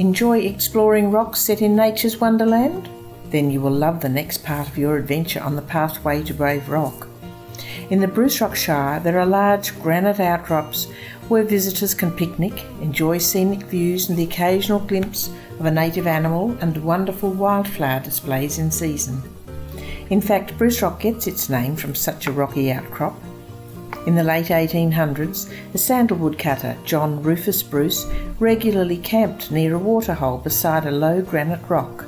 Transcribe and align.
Enjoy 0.00 0.38
exploring 0.38 1.10
rocks 1.10 1.40
set 1.40 1.60
in 1.60 1.74
nature's 1.74 2.20
wonderland? 2.20 2.88
Then 3.30 3.50
you 3.50 3.60
will 3.60 3.72
love 3.72 4.00
the 4.00 4.08
next 4.08 4.44
part 4.44 4.68
of 4.68 4.78
your 4.78 4.96
adventure 4.96 5.42
on 5.42 5.56
the 5.56 5.62
pathway 5.62 6.22
to 6.22 6.32
Brave 6.32 6.68
Rock. 6.68 7.08
In 7.90 8.00
the 8.00 8.06
Bruce 8.06 8.40
Rock 8.40 8.54
Shire, 8.54 9.00
there 9.00 9.18
are 9.18 9.26
large 9.26 9.76
granite 9.82 10.20
outcrops 10.20 10.84
where 11.26 11.42
visitors 11.42 11.94
can 11.94 12.12
picnic, 12.12 12.64
enjoy 12.80 13.18
scenic 13.18 13.64
views 13.64 14.08
and 14.08 14.16
the 14.16 14.22
occasional 14.22 14.78
glimpse 14.78 15.30
of 15.58 15.66
a 15.66 15.70
native 15.70 16.06
animal 16.06 16.56
and 16.60 16.76
wonderful 16.84 17.32
wildflower 17.32 17.98
displays 17.98 18.60
in 18.60 18.70
season. 18.70 19.20
In 20.10 20.20
fact, 20.20 20.56
Bruce 20.56 20.80
Rock 20.80 21.00
gets 21.00 21.26
its 21.26 21.48
name 21.48 21.74
from 21.74 21.96
such 21.96 22.28
a 22.28 22.32
rocky 22.32 22.70
outcrop. 22.70 23.20
In 24.08 24.14
the 24.14 24.24
late 24.24 24.46
1800s, 24.46 25.52
the 25.72 25.76
sandalwood 25.76 26.38
cutter 26.38 26.78
John 26.82 27.22
Rufus 27.22 27.62
Bruce 27.62 28.06
regularly 28.38 28.96
camped 28.96 29.50
near 29.50 29.74
a 29.74 29.78
waterhole 29.78 30.38
beside 30.38 30.86
a 30.86 30.90
low 30.90 31.20
granite 31.20 31.60
rock. 31.68 32.06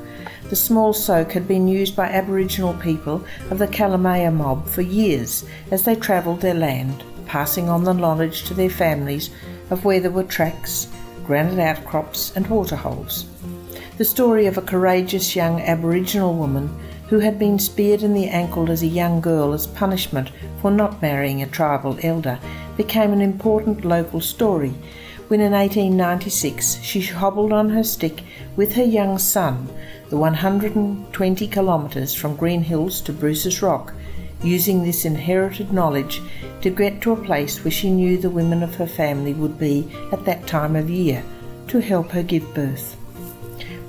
The 0.48 0.56
small 0.56 0.94
soak 0.94 1.32
had 1.32 1.46
been 1.46 1.68
used 1.68 1.94
by 1.94 2.06
Aboriginal 2.08 2.72
people 2.72 3.22
of 3.50 3.58
the 3.58 3.68
Kalamaya 3.68 4.32
mob 4.32 4.66
for 4.66 4.80
years 4.80 5.44
as 5.70 5.82
they 5.82 5.94
travelled 5.94 6.40
their 6.40 6.54
land, 6.54 7.04
passing 7.26 7.68
on 7.68 7.84
the 7.84 7.92
knowledge 7.92 8.44
to 8.44 8.54
their 8.54 8.70
families 8.70 9.28
of 9.68 9.84
where 9.84 10.00
there 10.00 10.10
were 10.10 10.24
tracks, 10.24 10.88
granite 11.26 11.60
outcrops, 11.60 12.34
and 12.34 12.46
waterholes. 12.46 13.26
The 13.98 14.06
story 14.06 14.46
of 14.46 14.56
a 14.56 14.62
courageous 14.62 15.36
young 15.36 15.60
Aboriginal 15.60 16.34
woman 16.34 16.74
who 17.10 17.18
had 17.18 17.38
been 17.38 17.58
speared 17.58 18.02
in 18.02 18.14
the 18.14 18.28
ankle 18.28 18.70
as 18.70 18.82
a 18.82 18.86
young 18.86 19.20
girl 19.20 19.52
as 19.52 19.66
punishment 19.66 20.30
for 20.62 20.70
not 20.70 21.02
marrying 21.02 21.42
a 21.42 21.46
tribal 21.46 21.98
elder, 22.02 22.38
became 22.76 23.12
an 23.12 23.20
important 23.20 23.84
local 23.84 24.20
story 24.20 24.72
when 25.26 25.40
in 25.40 25.52
1896 25.52 26.80
she 26.82 27.00
hobbled 27.00 27.52
on 27.52 27.68
her 27.68 27.84
stick 27.84 28.22
with 28.56 28.72
her 28.72 28.84
young 28.84 29.18
son 29.18 29.68
the 30.08 30.16
120 30.16 31.46
kilometres 31.46 32.14
from 32.14 32.36
Green 32.36 32.62
Hills 32.62 33.00
to 33.02 33.12
Bruce's 33.12 33.62
Rock, 33.62 33.92
using 34.42 34.82
this 34.82 35.04
inherited 35.04 35.72
knowledge 35.72 36.20
to 36.62 36.70
get 36.70 37.00
to 37.02 37.12
a 37.12 37.24
place 37.24 37.62
where 37.62 37.70
she 37.70 37.90
knew 37.90 38.18
the 38.18 38.30
women 38.30 38.62
of 38.62 38.74
her 38.74 38.88
family 38.88 39.34
would 39.34 39.58
be 39.58 39.88
at 40.12 40.24
that 40.24 40.46
time 40.48 40.74
of 40.74 40.90
year 40.90 41.22
to 41.68 41.80
help 41.80 42.10
her 42.10 42.24
give 42.24 42.54
birth. 42.54 42.96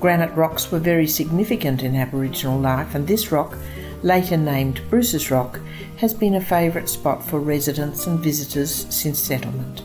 Granite 0.01 0.35
rocks 0.35 0.71
were 0.71 0.79
very 0.79 1.05
significant 1.05 1.83
in 1.83 1.95
Aboriginal 1.95 2.59
life, 2.59 2.95
and 2.95 3.07
this 3.07 3.31
rock, 3.31 3.55
later 4.01 4.35
named 4.35 4.81
Bruce's 4.89 5.29
Rock, 5.29 5.59
has 5.97 6.11
been 6.11 6.33
a 6.33 6.41
favourite 6.41 6.89
spot 6.89 7.23
for 7.23 7.39
residents 7.39 8.07
and 8.07 8.19
visitors 8.19 8.87
since 8.89 9.19
settlement. 9.19 9.83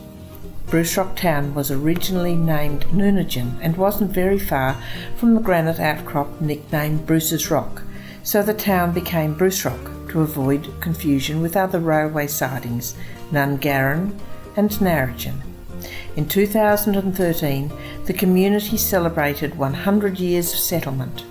Bruce 0.65 0.97
Rock 0.97 1.15
Town 1.15 1.53
was 1.53 1.69
originally 1.69 2.35
named 2.35 2.85
Nunajin 2.87 3.59
and 3.61 3.77
wasn't 3.77 4.09
very 4.09 4.39
far 4.39 4.81
from 5.17 5.35
the 5.35 5.39
granite 5.39 5.79
outcrop 5.79 6.41
nicknamed 6.41 7.05
Bruce's 7.05 7.51
Rock, 7.51 7.83
so 8.23 8.41
the 8.41 8.55
town 8.55 8.93
became 8.93 9.35
Bruce 9.35 9.63
Rock 9.63 9.91
to 10.09 10.21
avoid 10.21 10.67
confusion 10.81 11.43
with 11.43 11.55
other 11.55 11.79
railway 11.79 12.25
sidings, 12.25 12.95
Nungarin 13.31 14.17
and 14.55 14.71
Narrogin. 14.71 15.46
In 16.17 16.27
2013, 16.27 17.71
the 18.05 18.13
community 18.13 18.75
celebrated 18.75 19.55
100 19.55 20.19
years 20.19 20.51
of 20.51 20.57
settlement. 20.57 21.23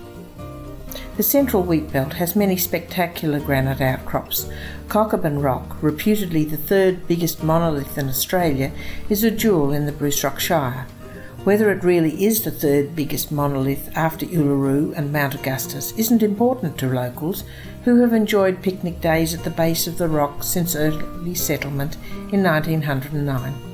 The 1.17 1.23
central 1.23 1.61
wheat 1.61 1.91
belt 1.91 2.13
has 2.13 2.37
many 2.37 2.55
spectacular 2.55 3.41
granite 3.41 3.81
outcrops. 3.81 4.49
Kokerbin 4.87 5.43
Rock, 5.43 5.75
reputedly 5.83 6.45
the 6.45 6.55
third 6.55 7.05
biggest 7.05 7.43
monolith 7.43 7.97
in 7.97 8.07
Australia, 8.07 8.71
is 9.09 9.25
a 9.25 9.31
jewel 9.31 9.73
in 9.73 9.87
the 9.87 9.91
Bruce 9.91 10.23
Rock 10.23 10.39
Shire. 10.39 10.87
Whether 11.43 11.69
it 11.69 11.83
really 11.83 12.23
is 12.23 12.45
the 12.45 12.51
third 12.51 12.95
biggest 12.95 13.29
monolith 13.29 13.89
after 13.93 14.25
Uluru 14.25 14.93
and 14.95 15.11
Mount 15.11 15.35
Augustus 15.35 15.91
isn't 15.97 16.23
important 16.23 16.77
to 16.77 16.87
locals 16.87 17.43
who 17.83 17.99
have 17.99 18.13
enjoyed 18.13 18.63
picnic 18.63 19.01
days 19.01 19.33
at 19.33 19.43
the 19.43 19.49
base 19.49 19.85
of 19.85 19.97
the 19.97 20.07
rock 20.07 20.43
since 20.43 20.77
early 20.77 21.35
settlement 21.35 21.97
in 22.31 22.41
1909. 22.41 23.66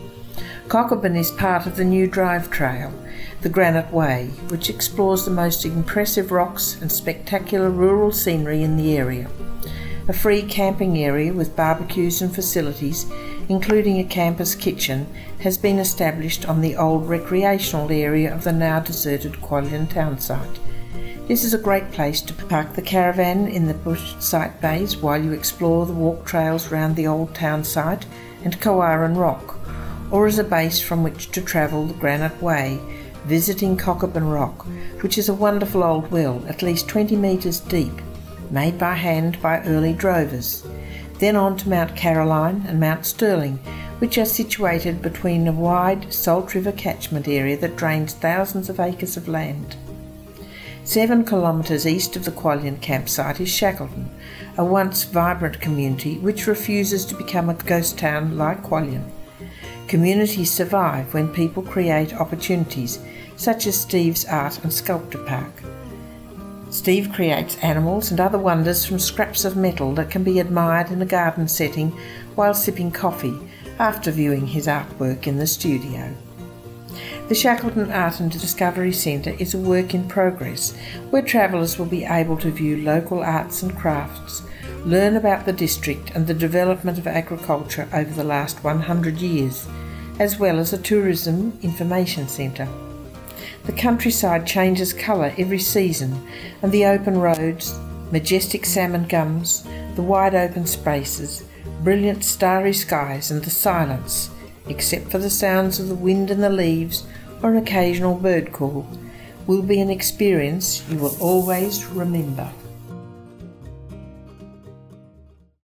Kokerbin 0.73 1.16
is 1.16 1.29
part 1.29 1.67
of 1.67 1.75
the 1.75 1.85
new 1.85 2.07
drive 2.07 2.50
trail, 2.50 2.91
the 3.41 3.47
Granite 3.47 3.94
Way, 3.94 4.31
which 4.47 4.72
explores 4.72 5.23
the 5.23 5.29
most 5.29 5.66
impressive 5.66 6.31
rocks 6.31 6.81
and 6.81 6.91
spectacular 6.91 7.69
rural 7.69 8.11
scenery 8.11 8.63
in 8.63 8.75
the 8.75 8.97
area. 8.97 9.29
A 10.07 10.13
free 10.13 10.41
camping 10.41 10.97
area 10.97 11.31
with 11.31 11.56
barbecues 11.56 12.23
and 12.23 12.33
facilities, 12.33 13.06
including 13.50 14.00
a 14.00 14.03
campus 14.03 14.56
kitchen, 14.56 15.06
has 15.41 15.59
been 15.59 15.78
established 15.78 16.50
on 16.50 16.59
the 16.59 16.75
old 16.75 17.07
recreational 17.07 17.91
area 17.91 18.33
of 18.33 18.44
the 18.44 18.51
now 18.51 18.79
deserted 18.79 19.33
Kwolyin 19.33 19.91
town 19.91 20.17
site. 20.17 20.59
This 21.28 21.44
is 21.44 21.53
a 21.53 21.59
great 21.59 21.91
place 21.91 22.19
to 22.22 22.33
park 22.33 22.73
the 22.73 22.81
caravan 22.81 23.47
in 23.47 23.67
the 23.67 23.75
bush 23.75 24.16
site 24.17 24.59
bays 24.59 24.97
while 24.97 25.23
you 25.23 25.33
explore 25.33 25.85
the 25.85 25.94
walk 25.94 26.25
trails 26.25 26.72
round 26.72 26.95
the 26.95 27.06
old 27.06 27.35
town 27.35 27.63
site 27.63 28.07
and 28.44 28.59
Kowaran 28.59 29.16
Rock, 29.16 29.53
or 30.13 30.28
as 30.28 30.38
a 30.38 30.44
base 30.44 30.79
from 30.79 31.01
which 31.01 31.31
to 31.31 31.41
travel 31.41 31.88
the 31.88 31.94
Granite 31.96 32.40
Way, 32.40 32.79
visiting 33.25 33.75
Kokerbin 33.75 34.31
Rock, 34.31 34.63
which 35.01 35.18
is 35.18 35.28
a 35.28 35.34
wonderful 35.34 35.84
old 35.84 36.12
well 36.12 36.46
at 36.47 36.62
least 36.62 36.88
20 36.88 37.16
metres 37.16 37.59
deep, 37.59 38.00
made 38.51 38.78
by 38.78 38.94
hand 38.94 39.41
by 39.41 39.59
early 39.63 39.91
drovers. 39.91 40.63
Then 41.18 41.35
on 41.35 41.57
to 41.57 41.68
Mount 41.68 41.96
Caroline 41.96 42.63
and 42.68 42.79
Mount 42.79 43.07
Stirling, 43.07 43.57
which 43.97 44.19
are 44.19 44.25
situated 44.25 45.01
between 45.01 45.47
a 45.47 45.51
wide 45.51 46.13
Salt 46.13 46.53
River 46.53 46.74
catchment 46.74 47.28
area 47.28 47.57
that 47.57 47.75
drains 47.75 48.13
thousands 48.13 48.69
of 48.69 48.80
acres 48.80 49.18
of 49.18 49.28
land. 49.28 49.75
Seven 50.84 51.25
kilometres 51.25 51.88
east 51.88 52.16
of 52.16 52.25
the 52.25 52.31
Kwolyin 52.31 52.80
campsite 52.81 53.41
is 53.41 53.50
Shackleton, 53.50 54.12
a 54.59 54.63
once 54.63 55.06
vibrant 55.06 55.59
community 55.59 56.19
which 56.19 56.45
refuses 56.45 57.03
to 57.06 57.16
become 57.16 57.50
a 57.50 57.56
ghost 57.56 57.97
town 57.97 58.38
like 58.38 58.62
Kwolyin. 58.62 59.09
Communities 59.94 60.52
survive 60.52 61.14
when 61.14 61.31
people 61.31 61.62
create 61.62 62.16
opportunities, 62.16 62.98
such 63.36 63.68
as 63.68 63.80
Steve's 63.80 64.26
Art 64.26 64.58
and 64.64 64.74
Sculpture 64.74 65.24
Park. 65.24 65.62
Steve 66.72 67.12
creates 67.14 67.59
animals 67.59 68.09
and 68.09 68.20
other 68.20 68.40
wonders 68.40 68.84
from 68.84 68.98
scraps 68.98 69.46
of 69.46 69.56
metal 69.56 69.94
that 69.94 70.09
can 70.09 70.24
be 70.24 70.40
admired 70.40 70.90
in 70.90 71.00
a 71.04 71.06
garden 71.06 71.48
setting 71.48 71.92
while 72.34 72.56
sipping 72.56 72.90
coffee 72.90 73.38
after 73.78 74.09
viewing 74.09 74.48
his 74.48 74.66
artwork 74.66 75.28
in 75.28 75.38
the 75.38 75.46
studio. 75.46 76.12
The 77.28 77.36
Shackleton 77.36 77.92
Art 77.92 78.20
and 78.20 78.31
Discovery 78.31 78.94
Centre 78.94 79.36
is 79.38 79.54
a 79.54 79.60
work 79.60 79.94
in 79.94 80.08
progress 80.08 80.75
where 81.12 81.22
travellers 81.22 81.78
will 81.78 81.86
be 81.86 82.04
able 82.04 82.38
to 82.38 82.50
view 82.50 82.78
local 82.78 83.22
arts 83.22 83.62
and 83.62 83.78
crafts, 83.78 84.42
learn 84.86 85.16
about 85.16 85.46
the 85.46 85.54
district 85.54 86.10
and 86.16 86.25
the 86.25 86.34
development 86.34 86.98
of 86.98 87.06
agriculture 87.06 87.88
over 87.94 88.12
the 88.12 88.24
last 88.24 88.64
100 88.64 89.20
years, 89.20 89.68
as 90.19 90.40
well 90.40 90.59
as 90.59 90.74
a 90.74 90.81
tourism 90.81 91.57
information 91.62 92.28
centre. 92.28 92.68
The 93.66 93.72
countryside 93.72 94.46
changes 94.46 94.94
colour 94.94 95.34
every 95.38 95.59
season, 95.59 96.28
and 96.62 96.72
the 96.72 96.85
open 96.85 97.18
roads, 97.18 97.79
majestic 98.12 98.66
salmon 98.66 99.07
gums, 99.07 99.66
the 99.96 100.01
wide 100.01 100.35
open 100.35 100.66
spaces, 100.66 101.46
brilliant 101.81 102.24
starry 102.24 102.74
skies, 102.74 103.31
and 103.31 103.44
the 103.44 103.50
silence, 103.50 104.29
except 104.68 105.09
for 105.09 105.18
the 105.18 105.29
sounds 105.29 105.79
of 105.79 105.88
the 105.88 105.96
wind 105.96 106.30
and 106.30 106.44
the 106.44 106.50
leaves 106.50 107.06
or 107.41 107.51
an 107.51 107.57
occasional 107.57 108.16
bird 108.16 108.51
call, 108.51 108.88
will 109.47 109.62
be 109.62 109.80
an 109.80 109.90
experience 109.90 110.88
you 110.90 110.97
will 110.97 111.18
always 111.22 111.85
remember. 111.85 112.51